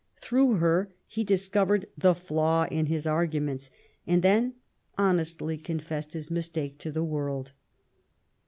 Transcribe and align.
Through 0.19 0.53
her 0.55 0.91
he 1.05 1.23
discovered 1.23 1.85
the 1.95 2.15
flaw 2.15 2.65
in 2.71 2.87
his 2.87 3.05
arguments, 3.05 3.69
and 4.07 4.23
then 4.23 4.55
honestly 4.97 5.59
confessed 5.59 6.13
his 6.13 6.31
mistake 6.31 6.79
to 6.79 6.91
the 6.91 7.03
world. 7.03 7.51